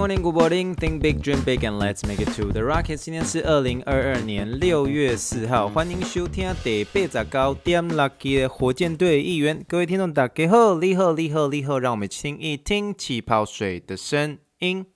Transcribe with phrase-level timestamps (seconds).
[0.00, 0.74] Morning, good morning.
[0.76, 2.96] Think big, dream big, and let's make it to the rocket.
[2.96, 9.62] 今天是二零二二年六月四号，欢迎收听第八十九点 Lucky 的火箭队议员。
[9.68, 14.86] 各位听众大家好，你好，你好，你好，让我们听一听气泡水的声音。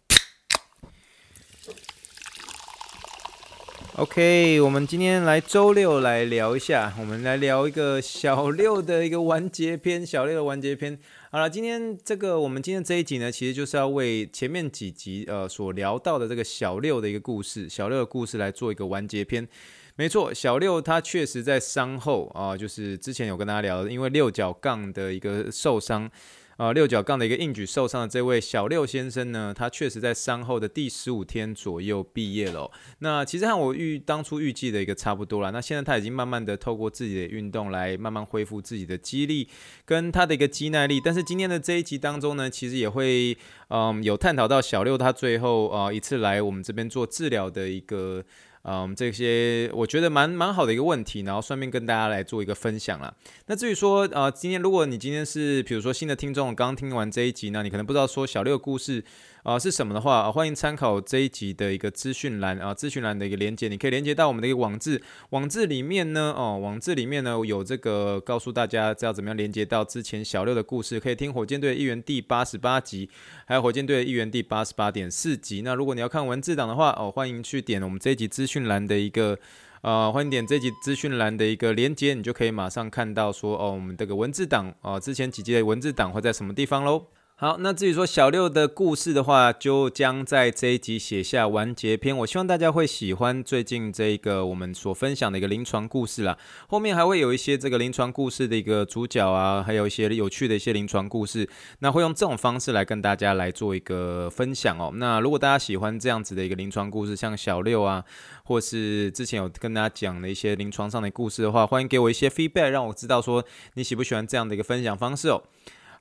[3.96, 10.98] OK，我们今天来周六来聊一下，我们来聊一个小六的一个完结篇，小六的完结篇。
[11.30, 19.46] 好了，今天这个我们今天这一集呢，其实就是要为前面几集呃所聊到的这个小六的一个故事，小六的故事来做一个完结篇。
[19.94, 26.10] 没错，小六他确实在伤后啊、就是之前有跟大家聊，因为六角杠的一个受伤。
[26.56, 35.50] 啊、呃，六角杠的一个硬举受伤的这位小六先生呢，他确实在伤后的第十五天左右毕业了、那其实和我预当初预计的一个差不多了。
[35.50, 39.48] 那现在他已经慢慢的透过自己的运动来慢慢恢复自己的肌力
[39.84, 41.00] 跟他的一个肌耐力。
[41.04, 43.36] 但是今天的这一集当中呢，其实也会
[43.68, 48.24] 嗯有探讨到小六他最后啊、一次来我们这边做治疗的一个。
[48.66, 53.14] 嗯，这些我觉得蛮蛮好的一个问题，然后顺便跟大家来做一个分享啦。
[53.46, 59.04] 那至于说，呃，今天如果你今天是比如说新的听众，刚听完这一集，那你可能不知道说小六的故事。
[59.44, 73.10] 啊、是什么的话，呃、欢迎参考这一集的一个资讯栏啊，资讯栏的一个连接，你可以连接到我们的一个网志，网志里面呢，哦，网志里面呢有这个告诉大家知道怎么样连接到之前小六的故事，可以听火箭队议员第八十八集，
[73.44, 75.60] 还有火箭队议员第八十八点四集。
[75.60, 79.38] 那如果你要看文字档的话，哦，欢迎去点我们这一集资讯栏的一个，
[79.82, 87.08] 呃，欢迎点这一集资讯栏的一个连接，你就可以马上看到说，哦，我们这个文字档，哦，之前几集的文字档会在什么地方喽？
[87.36, 92.16] 好，那至于说小六的故事的话，就将在这一集写下完结篇。
[92.18, 96.38] 我希望大家会喜欢最近这个我们所分享的一个临床故事啦。
[96.68, 101.48] 后面还会有一些这个临床故事的一个主角啊，还有一些有趣的一些临床故事。
[101.80, 104.92] 那会用这种方式来跟大家来做一个分享哦。
[104.94, 108.04] 那如果大家喜欢这样子的一个临床故事，像小六啊，
[108.44, 113.44] 或是之前有跟大家讲的一些临床上的故事的话，欢迎给我一些 feedback，让我知道说
[113.74, 115.42] 你喜不喜欢这样的一个分享方式哦。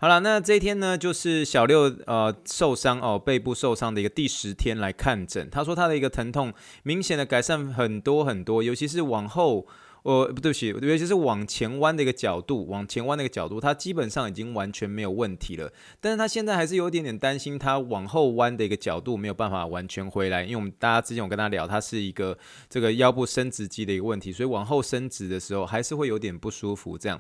[0.04, 5.50] 好了，那这一天呢，就是小六呃受伤哦，背部受伤的一个第十天来看诊。
[5.50, 6.54] 他说他的一个疼痛
[6.84, 9.66] 明显的改善很多很多，尤其是往后，
[10.02, 15.72] 呃不对不起，尤其是往前弯的一个角度，往前弯的一个角度，他基本上已经完全没有问题了。
[16.02, 22.38] 但是他现在还是有一点点担心，他往后弯的一个角度没有办法完全回来，因为我们大家之前有跟他聊，他是一个
[22.70, 27.18] 这个腰部伸直肌的一个问题，所以往后伸直的时候还是会有点不舒服这样。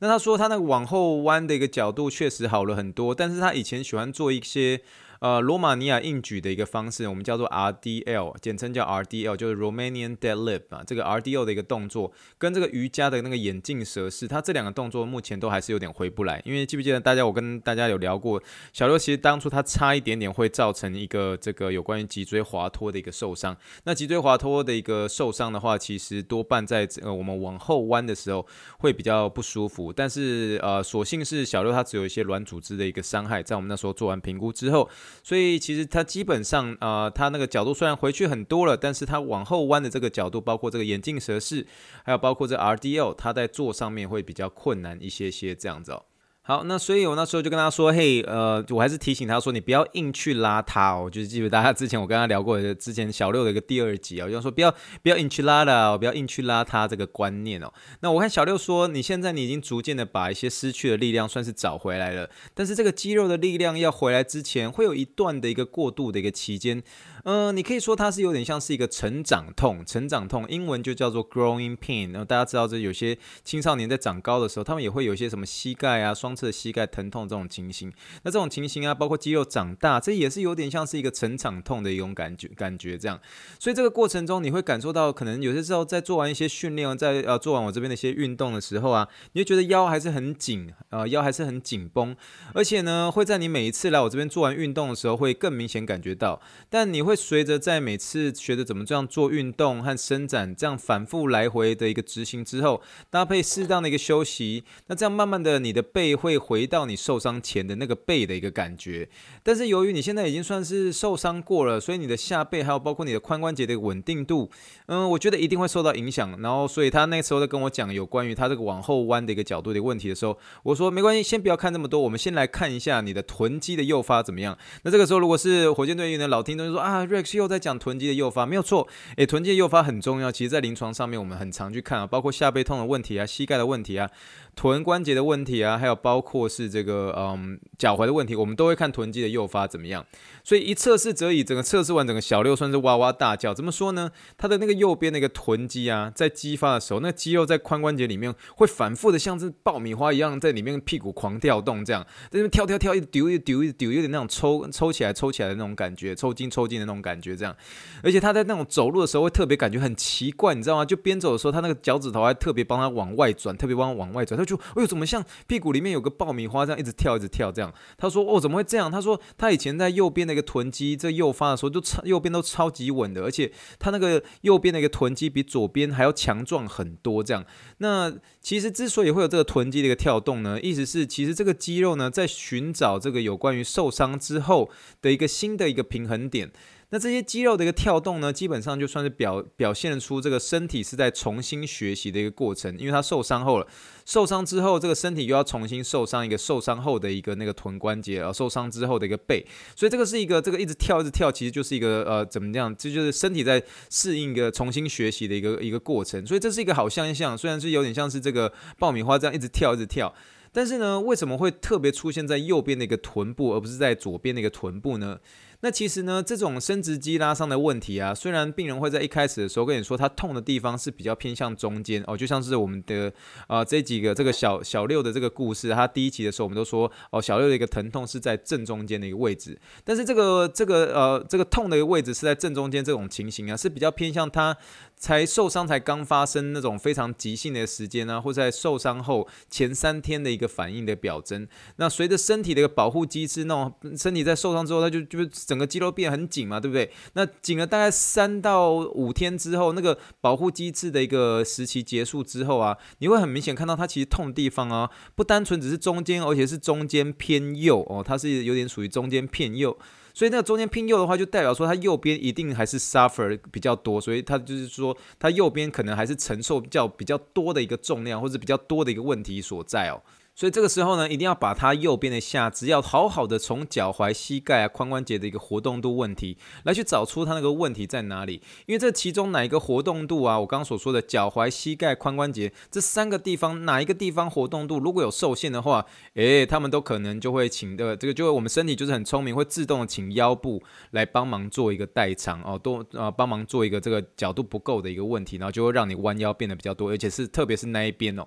[0.00, 4.82] 那他说他那个往后弯的一个角度确实好了很多，但是他以前喜欢做一些。
[5.20, 10.82] 呃，罗马尼亚硬举的一个方式，我们叫做 RDL，简称叫 RDL，就是 Romanian Deadlift 啊。
[10.86, 16.40] 这个 RDL 的一个动作，跟这个瑜伽的那个眼镜蛇式，它这两个动作目前都还是有点回不来。
[16.46, 18.42] 因为记不记得大家，我跟大家有聊过，
[18.72, 23.54] 小六其实当初他差一点点会造成一个这个有关于脊椎滑脱的一个受伤。
[23.84, 28.46] 那脊椎滑脱的一个受伤的话，其实多半在呃我们往后弯的时候
[28.78, 29.92] 会比较不舒服。
[29.92, 34.88] 但是呃，所幸是小六他只有一些软组织的一个伤害，在我们那时候做完评估之后。
[35.22, 41.66] 所以其实它基本上啊、呃，它那个角度虽然回去很多了，但是它往后弯的这个角度，包括这个眼镜蛇式，
[42.04, 46.04] 还有包括这 RDL，它在做上面会比较困难一些些这样子哦。
[46.50, 51.08] 好，那所以我那时候就跟他说，嘿，呃，我还是提醒他说，你不要硬去拉他哦。
[51.08, 57.72] 就是记得大家之前我跟他聊过，之前小六的一个第二集啊，我就说不要不要硬去拉的，不要硬去拉他这个观念哦。
[58.00, 66.82] 那我看小六说，你现在你已经逐渐的把一些失去的力量算是找回来了，但是这个肌肉的力量要回来之前，会有一段的一个过渡的一个期间。
[67.24, 72.12] 嗯、你可以说它是有点像是一个成长痛，成长痛，英文就叫做 growing pain。
[72.12, 77.92] 然后大家知道，这有些青少年在长高的时候，他们也会有一些什么膝盖啊、双侧膝盖疼痛这种情形。
[78.22, 83.20] 那这种情形啊，包括肌肉长大，这也是有点像是一个成长痛的一种感觉，感觉这样。
[83.58, 92.16] 所以这个过程中，你会感受到，可能有些时候在做完一些训练，在呃做完我这边的一些运动的时候啊，你会觉得腰还是很紧，呃，腰还是很紧绷，
[92.54, 97.10] 而且呢，会在你每一次来我这边做完运动的时候，会更明显感觉到，但你会。
[97.10, 102.80] 会随着在每次学着怎么这样做运动和伸展，这样反复来回的一个执行之后，
[103.10, 109.08] 搭配适当的一个休息，那这样慢慢的你的背会会回到你受伤前的那个背的一个感觉。
[109.42, 114.50] 但是由于你现在已经算是受伤过了，所以你的下背还有包括你的髋关节的稳定度，
[114.86, 116.40] 嗯，我觉得一定会受到影响。
[116.40, 124.56] 然后，所以他那时候在跟我讲有关于他这个往后弯的一个角度的问题的时候，我说没关系，先不要看那么多，我们先来看一下你的臀肌的诱发怎么样。
[124.82, 128.86] 那这个时候，如果是火箭队员的老听众就说啊，Rex 又在讲臀肌的诱发，没有错，
[129.16, 130.30] 诶，臀肌的诱发很重要。
[130.30, 134.10] 其实，在临床上面，我们很常去看啊，包括下背痛的问题啊，膝盖的问题啊。
[134.56, 140.04] 臀关节的问题啊，还有包包括是这个嗯脚踝的问题，我们都会看臀肌的诱发怎么样。
[140.42, 143.54] 所以一测试则已，整个测试完，整个小六算是哇哇大叫。
[143.54, 144.10] 怎么说呢？
[144.36, 157.56] 他的那个右边那个臀肌啊，在激发的时候，那肌肉在髋关节里面会反复的像是爆米花一样在里面屁股狂跳动，这样在那边跳跳跳，一丢一丢一丢，有点那种抽抽起来抽起来的那种感觉，抽筋抽筋的那种感觉，这样。
[158.02, 160.84] 而且他在那种走路的时候会特别感觉很奇怪，你知道吗？
[160.84, 164.44] 就边走的时候，他那个脚趾头还特别帮他往外转，特别帮他往外转，他。
[164.50, 167.72] 就哎呦，怎么像屁股里面有有个爆米花这样一直跳一直跳这样？
[167.98, 168.90] 他说哦，怎么会这样？
[168.90, 177.22] 他说他以前在右边的一个臀肌这诱发的时候，就超右边都超级稳的，而且他那个右边的一个臀肌比左边还要强壮很多。
[177.22, 177.44] 这样，
[177.78, 184.70] 那其实之所以会有这个臀肌的一个跳动呢，意思是其实这个肌肉呢在寻找这个有关于受伤之后
[185.02, 186.50] 的一个新的一个平衡点。
[186.92, 193.66] 那这些肌肉的一个跳动呢，基本上就算是表表现出这个身体是在重新学习的一个过程，因为他受伤后了，
[194.04, 199.46] 受伤之后这个身体又要重新受伤一个受伤后的一个那个臀关节啊，受伤之后的一个背，
[199.76, 210.12] 所以这个是一个这个一直跳一直跳，其实就是一个呃怎么样，这就是身体在适应一个重新学习的一个一个过程，所以这是一个好现象，虽然是有点像是这个爆米花这样一直跳一直跳，
[210.50, 215.20] 但是呢，为什么会特别出现在右边的一个臀部，而不是在左边的一个臀部呢？
[215.62, 223.12] 那其实呢，这种生殖肌拉伤的问题啊，虽然病人会在一开始的时候跟你说他痛的地方是比较偏向中间哦，就像是我们的
[223.46, 234.56] 啊、这几个这个小小六的这个故事，他第一集的时候我们都说哦，小六的一个疼痛是在正中间的一个位置，但是这个这个呃这个痛的一个位置是在正中间这种情形啊，是比较偏向他
[234.96, 241.46] 才受伤才刚发生那种非常急性的时间啊，或在受伤后前三天的一个反应的表征。
[241.76, 245.18] 那随着身体的一个保护机制，那种身体在受伤之后，他就就。
[245.50, 246.88] 整个肌肉变很紧嘛，对不对？
[247.14, 259.76] 那紧了大概三到五天之后，那个保护机制的一个时期结束之后啊，你会很明显看到它其实痛的地方啊，不单纯只是中间，而且是中间偏右哦，它是有点属于中间偏右。
[260.14, 270.02] 所以那个中间偏右的话，就代表说它右边一定还是 suffer 比较多，所以它就是说它右边可能还是承受较比较多的一个重量，或者比较多的一个问题所在哦。
[270.40, 278.40] 所以这个时候呢，一定要把它右边的下肢要好好的从脚踝、膝盖啊、髋关节的一个活动度问题来去找出它那个问题在哪里。
[278.64, 285.84] 因为这其中哪一个活动度啊，我刚刚所说的脚踝、膝盖、髋关节这三个地方，哪一个地方活动度如果有受限的话，
[286.14, 298.26] 诶，他们都可能就会请的这个，就会我们身体就是很聪明，会自动的请腰部来帮忙做一个代偿哦，多啊帮忙做一个这个角度不够的一个问题，然后就会让你弯腰变得比较多，而且是特别是那一边哦。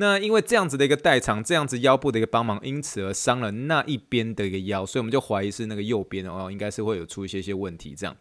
[0.00, 8.16] 那因为这样子的一个代偿，这样子腰部的一个帮忙，因此而伤了那一边的一个腰，所以我们就怀疑是那个右边哦，应该是会有出一些些问题这样。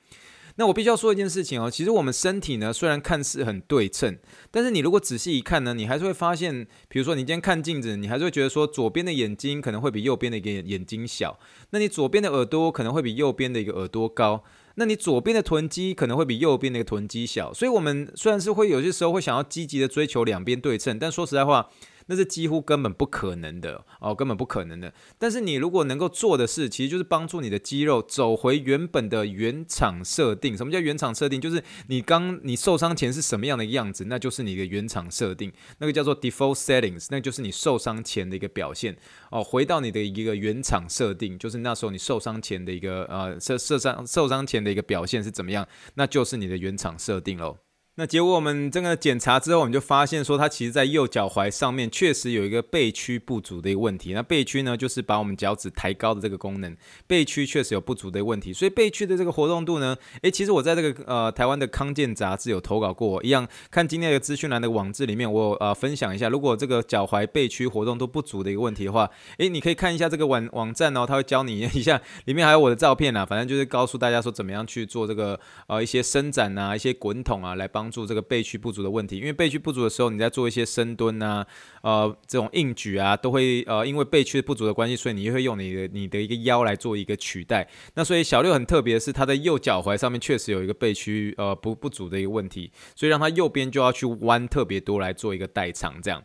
[0.56, 4.18] 那我必须要说一件事情哦，其实我们身体呢，虽然看似很对称，
[4.50, 11.38] 但是你如果仔细一看呢，你还是会发现，比如说你今天看镜子，你还是会觉得说左边的眼睛可能会比右边的一个眼睛小，
[11.70, 14.44] 那你左边的耳朵可能会比右边的一个耳朵高。
[14.80, 21.70] 那你左边的臀肌可能会比右边那个臀肌小，所以我们虽然是会有些时候会想要积极的追求两边对称，但说实在话。
[22.08, 24.94] 那是几乎根本不可能的哦，根本不可能的。
[25.18, 30.58] 但是你如果能够做的事，其实就是帮助你的肌肉走回原本的原厂设定。
[30.58, 31.40] 什么叫原厂设定？
[31.40, 35.52] 就是你刚你受伤前是什么样的样子，那就是你的原厂设定。
[35.80, 38.98] 那个叫做 default settings，那就是你受伤前的一个表现
[39.32, 39.44] 哦。
[39.44, 47.58] 回到你的一个原厂设定，就是那时候你受伤前的一个呃受受伤受伤前的一个表现是怎么样，那就是你的原厂设定喽。
[48.00, 54.14] 那结果我们这个检查之后，我们就发现说，它其实在右脚踝上面确实有一个背屈不足的一个问题。
[54.14, 56.78] 那背屈呢，就是把我们脚趾抬高的这个功能，
[57.08, 58.54] 背屈确实有不足的一个问题。
[58.54, 77.87] 所以背屈的这个活动度呢，诶，其实我在这个呃台湾的康健杂志有投稿过，一样看今天的资讯栏的网志里面，我呃分享一下，如果这个脚踝背屈活动度不足的一个问题的话，诶，你可以看一下这个网网站哦，他会教你 一下，里面还有我的照片啊，反正就是告诉大家说怎么样去做这个呃一些伸展啊，一些滚筒啊，来帮。
[77.88, 81.48] 帮助这个背屈不足的问题，因为背屈不足的时候，你在做一些深蹲啊，
[81.82, 87.66] 呃，这种硬举啊，都会呃，因为背屈不足的关系，所以你会用你的你的一个腰来做一个取代。
[87.94, 96.22] 那所以小六很特别的是，他的右脚踝上面确实有一个背屈呃不不足的一个问题，所以让他右边就要去弯特别多来做一个代偿这样。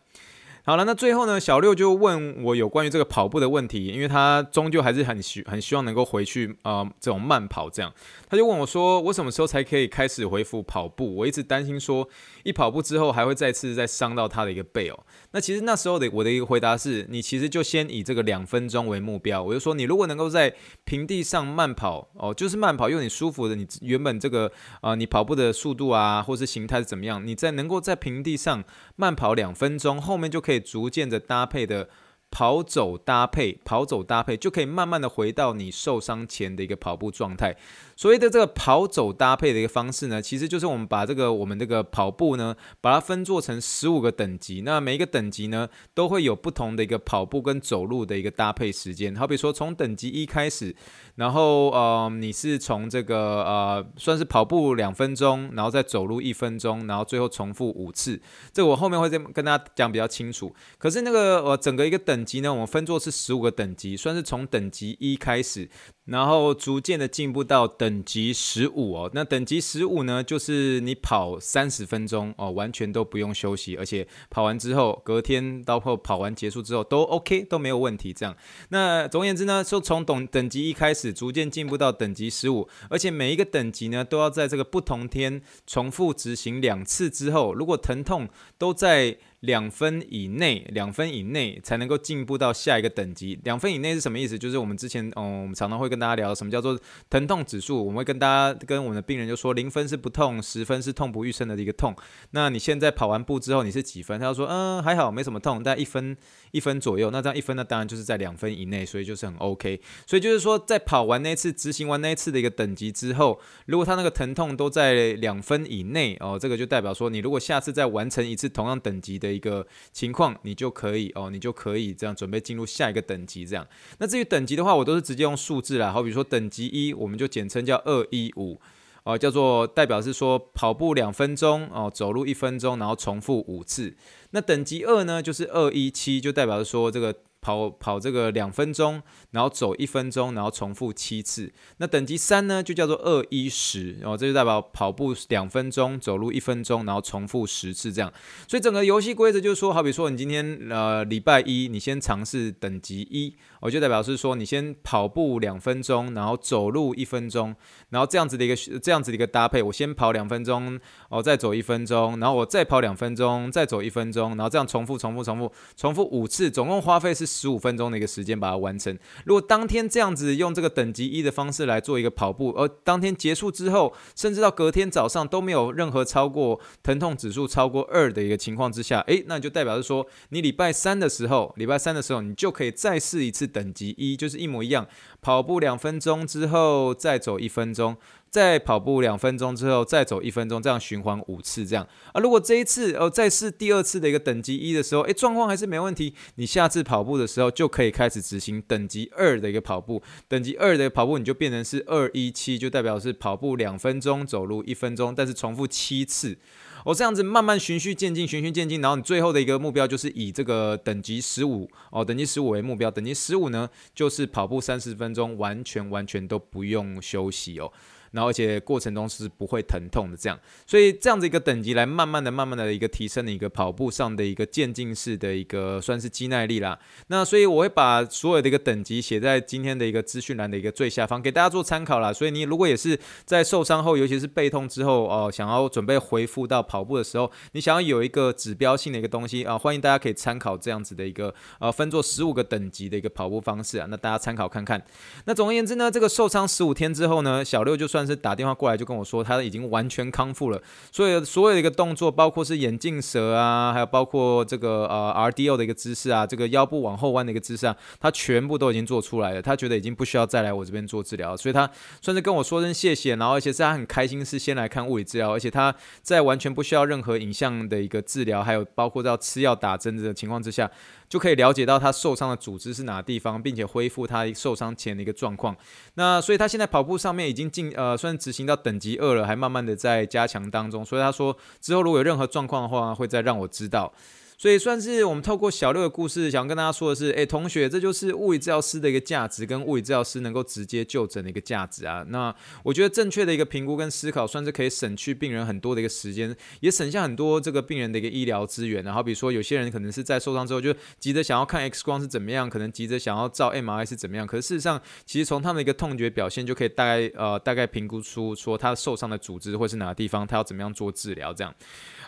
[0.65, 7.93] 好了，那最后呢，小六就问我有关于这个跑步的问题，因为他终究还是很希很希望能够回去呃这种慢跑这样，
[8.29, 11.17] 他就问我说，我什么时候才可以开始恢复跑步？
[11.17, 12.07] 我一直担心说，
[12.43, 14.97] 一跑步之后还会再次再伤到他的一个背哦。
[15.31, 20.53] 那其实那时候的我的一个回答是，你其实就先以这个两分钟为目标，我就说你如果能够在
[20.85, 28.63] 平地上慢跑哦，就是慢跑，用你舒服的，你原本这个啊、你跑步的速度啊，或是形态是怎么样，你在能够在平地上
[28.95, 30.52] 慢跑两分钟，后面就可以。
[30.53, 31.87] 可以逐渐的搭配的
[32.33, 37.55] 跑走搭配，跑走搭配就可以慢慢的回到你受伤前的一个跑步状态。
[37.95, 44.61] 所谓的这个跑走搭配的一个方式呢，其实就是我们把这个我们这个跑步呢，把它分做成十五个等级。
[44.61, 49.15] 那每一个等级呢，都会有不同的一个跑步跟走路的一个搭配时间。
[49.15, 50.75] 好比说从等级一开始，
[51.17, 58.19] 然后呃，你是从这个呃，算是跑步两分钟，然后再走路一分钟，然后最后重复五次。
[58.51, 60.51] 这我后面会再跟大家讲比较清楚。
[60.79, 65.69] 可是那个呃，整个一个等级呢，我们分作是十五个等级，算是从等级一开始。
[66.05, 78.11] 然后逐渐的进步到等级十五哦，那等级十五呢，就是你跑三十分钟哦，完全都不用休息，而且跑完之后，隔天包括跑完结束之后都 OK 都没有问题。
[78.11, 78.35] 这样，
[78.67, 88.27] 那总而言之呢，就从等等级一开始，逐渐进步到等级十五，而且每一个等级呢，都要在这个不同天重复执行两次之后，如果疼痛
[88.57, 89.17] 都在。
[89.43, 93.37] 两分以内，两分以内才能够进步到下一个等级。
[93.43, 94.39] 两分以内是什么意思？
[94.39, 97.85] 就是我们之前，嗯，我们常常会跟大家聊什么叫做疼痛指数。
[97.85, 101.93] 我们会跟大家，跟我们的病人就说，零分是不痛，十分是痛不欲生的一个痛。
[102.31, 104.17] 那你现在跑完步之后，你是几分？
[104.17, 106.15] 他就说，嗯，还好，没什么痛，大概一分，
[106.51, 107.11] 一分左右。
[107.11, 109.81] 那这样一分呢，当然就是在两分以内，所以就是很 OK。
[110.07, 119.32] 所以就是说，在跑完那次，执行完那一次的一个等级之后，如果他那个疼痛都在两分以内，哦，这个就代表说，你如果下次再完成一次同样等级的。
[119.33, 123.45] 一个情况，你就可以哦，你就可以这样准备进入下一个等级。
[123.45, 125.91] 这样，那至于等级的话，我都是直接用数字啦。
[125.91, 128.59] 好比说等级一，我们就简称叫二一五
[129.03, 133.95] 哦，叫做代表是说跑步两分钟哦，走路一分钟，然后重复五次。
[134.31, 137.15] 那等级二呢，就是二一七，就代表是说这个。
[137.43, 141.51] 跑跑这个两分钟，然后走一分钟，然后重复七次。
[141.77, 148.11] 那等级三呢，就叫做二一十，然后这就代表跑步两分钟，走路一分钟，然后重复十次这样。
[148.47, 157.53] 所以整个游戏规则就是说，好比说你今天呃礼拜一，你先尝试等级一，我就代表是说你先跑步两分钟，然后走路一分钟，
[157.89, 167.32] 然后这样子的一个这样子的一个搭配，我先跑两分钟，哦再走一分钟，然后我再跑两分钟，再走一分钟，然后这样重复重复重复重复五次，总共花费是。
[167.33, 168.97] 十五分钟的一个时间把它完成。
[169.25, 184.87] 如果当天这样子用这个等级一的方式来做一个跑步，而当天结束之后，甚至到隔天早上都没有任何超过疼痛指数超过二的一个情况之下，诶，那就代表是说，你礼拜三的时候，礼拜三的时候，你就可以再试一次等级一，就是一模一样，
[185.21, 187.97] 跑步两分钟之后再走一分钟。
[188.33, 192.19] 再跑步两分钟之后，再走一分钟，这样循环五次，这样啊。
[192.19, 200.01] 如果这一次哦，再试第二次的一个等级一的时候，诶，状况还是没问题，你下次跑步的时候就可以开始执行等级二的一个跑步。
[200.27, 206.39] 等级二的跑步你就变成是二一七，就代表是跑步两分钟，走路一分钟，但是重复七次。
[206.85, 212.89] 哦，这样子慢慢循序渐进，循序渐进，然后你最后的一个目标就是以这个等级十五哦，等级十五为目标。
[212.89, 217.71] 等级十五呢，就是跑步三十分钟，完全完全都不用休息哦。
[218.13, 226.77] 然后，而且过程中是不会疼痛的，这样，所以这样子一个等级来慢慢的、慢慢的一个提升的一个跑步上的一个渐进式的一个算是肌耐力啦。
[227.07, 232.13] 那所以我会把所有的一个等级写在今天的一个资讯栏的一个最下方，给大家做参考啦。
[232.13, 243.87] 所以你如果也是在受伤后，尤其是背痛之后哦，想要准备恢复到跑步的时候，你想要有一个指标性的一个东西啊，欢迎大家可以参考这样子的一个呃分作十五个等级的一个跑步方式啊。
[243.89, 244.79] 那大家参考看看。
[245.25, 248.02] 那总而言之呢，这个受伤十五天之后呢，小六就算。
[248.03, 259.41] 但是打电话过来就跟我说，他已经完全康复了，所以所有的一个动作，包括是眼镜蛇啊，还有包括这个呃 RDO 的一个姿势啊，这个腰部往后弯的一个姿势啊，他全部都已经做出来了。
[259.41, 261.69] 他觉得已经不需要再来我这边做治疗，所以他
[262.01, 270.69] 算是跟我说声谢谢，然后而且是他很开心是先来看物理治疗，而且他在完全不需要任何影像的一个治疗，还有包括到吃药打针的情况之下。
[271.13, 275.55] 就可以了解到他受伤的组织是哪地方，并且恢复他受伤前的一个状况。
[275.93, 280.83] 那所以他现在跑步上面已经进呃，算执行到等级二了，还慢慢的在加强当中。
[280.83, 283.93] 所以他说之后如果有任何状况的话，会再让我知道。
[284.37, 292.03] 所以算是我们透过小六的故事，想跟大家说的是，哎，同学，这就是物理治疗师的一个价值，跟物理治疗师能够直接就诊的一个价值啊。
[292.09, 298.83] 那我觉得正确的一个评估跟思考，算是可以省去病人很多的一个时间，也省下很多这个病人的一个医疗资源。
[298.83, 311.53] 然后比如说，有些人可能是在受伤之后就急着想要看 X 光是怎么样，可能急着想要照 MRI 是怎么样，可是事实上，其实从他们的一个痛觉表现就可以大概呃大概评估出说他受伤的组织或是哪个地方，他要怎么样做治疗这样。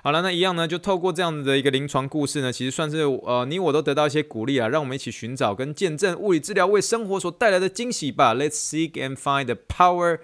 [0.03, 8.33] 好了，那一样呢，就透过这样子的一个临床故事呢，其实算是呃你我都得到一些鼓励啊，让我们一起寻找跟见证物理治疗为生活所带来的惊喜吧。
[8.33, 10.19] Let's seek and find the power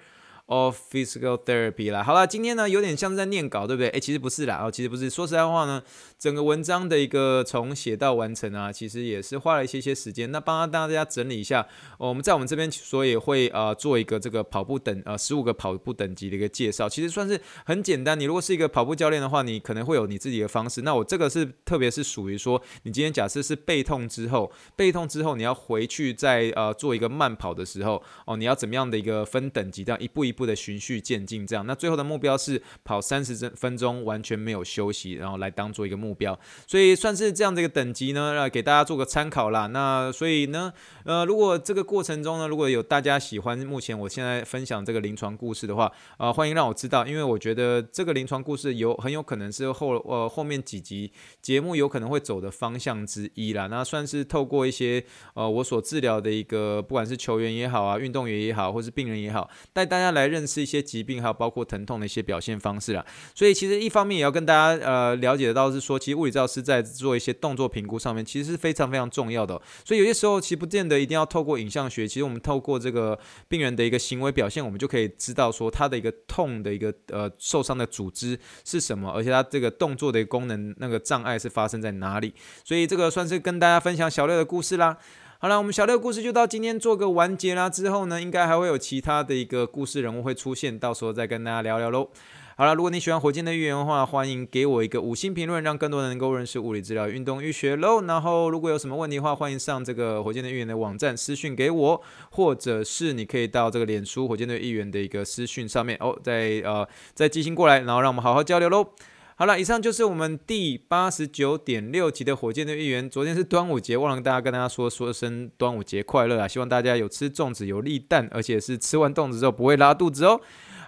[0.46, 2.02] of physical therapy 啦。
[2.02, 3.88] 好了，今天呢有点像是在念稿，对不对？
[3.88, 5.10] 诶，其实不是啦，哦，其实不是。
[5.10, 5.82] 说实在话呢。
[6.18, 10.30] 整个文章的一个从写到完成啊，其实也是花了一些些时间。
[10.30, 11.60] 那帮大家整理一下，
[11.98, 18.18] 哦、我们在我们这边所以会呃做一个这个跑步等呃十五个跑步等级的一个介绍，其实算是很简单。
[18.20, 20.82] 你如果是一个跑步教练的话，你可能会有你自己的方式。
[20.82, 31.66] 那我这个是特别是属于说，你今天假设是背痛之后，背痛之后你要回去再呃做一个慢跑的时候，哦，你要怎么样的一个分等级，这样一步一步的循序渐进，这样。
[31.66, 36.12] 那最后的目标是跑三十分钟完全没有休息，然后来当做一个目。
[36.14, 39.66] 标，所以算是这样的一个等级呢，来给大家做个参考啦。
[39.68, 40.72] 那所以呢，
[41.04, 45.86] 呃，如果这个过程中呢，如果有大家喜欢目前我现在分享这个临床故事的话，
[46.18, 51.10] 啊、呃，欢迎让我知道，因为我觉得这个临床故事有很有可能是后呃后面几集
[51.40, 53.66] 节目有可能会走的方向之一啦。
[53.68, 55.02] 那算是透过一些
[55.34, 63.06] 呃我所治疗的一个，不管是球员也好啊，运动员也好，或是病人也好，带大家来来认识一些疾病，还有包括疼痛的一些表现方式啦。
[63.34, 65.92] 所以其实一方面也要跟大家呃了解到是说。
[66.02, 69.60] 其实物理治疗师在做一些动作评估上面，其实是非常非常重要的。
[69.84, 72.08] 所以有些时候，其实不见得一定要透过影像学。
[72.08, 82.34] 其实我们透过这个病人的一个行为表现，我们就可以知道说他的一个痛的一个呃受伤的组织是什么，而且他这个动作的功能那个障碍是发生在哪里。
[82.64, 84.98] 所以这个算是跟大家分享小六的故事啦。
[85.42, 87.68] 好了，我们小六故事就到今天做个完结啦。
[87.68, 92.08] 之后呢，应该还会有其他的一个故事人物会出现，到时候再跟大家聊聊喽。
[92.56, 98.02] 好了，如果你喜欢火箭队预言的话，欢迎给我一个五星评论，让更多人能够认识物理治疗、运动医学喽。
[98.02, 108.86] 然后，如果有什么问题的话，欢迎上这个火箭队预言的网站私讯给我，或者是你可以到这个脸书火箭队预言的一个私讯上面哦，再呃再寄信过来，然后让我们好好交流喽。
[109.34, 113.08] 好了，以上就是我们第八十九点六集的火箭队议员。
[113.08, 116.46] 昨天是端午节，忘了跟大家跟大家说说声端午节快乐啊！
[116.46, 120.40] 希望大家有吃粽子有立蛋，而且是吃完粽子之后不会拉肚子哦。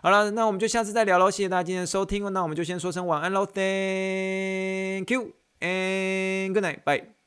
[0.03, 1.31] 好了，那我们就下次再聊喽。
[1.31, 7.24] 谢谢大家今天的收听，那我们就先说声晚安喽，Thank you and good night，bye。